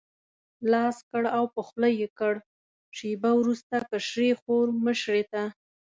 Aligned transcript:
لاس 0.71 0.97
کړ 1.09 1.23
او 1.37 1.43
په 1.53 1.61
خوله 1.67 1.89
یې 1.99 2.07
کړ، 2.19 2.33
شېبه 2.97 3.31
وروسته 3.41 3.75
کشرې 3.89 4.31
خور 4.41 4.67
مشرې 4.85 5.23
ته. 5.31 5.43